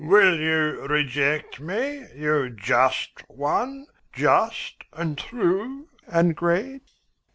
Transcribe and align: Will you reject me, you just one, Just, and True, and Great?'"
Will 0.03 0.39
you 0.39 0.87
reject 0.87 1.59
me, 1.59 2.07
you 2.15 2.49
just 2.49 3.21
one, 3.29 3.85
Just, 4.11 4.83
and 4.93 5.15
True, 5.15 5.89
and 6.07 6.35
Great?'" 6.35 6.81